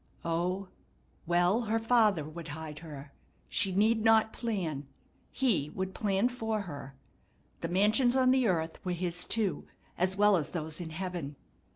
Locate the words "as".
9.99-10.17, 10.37-10.53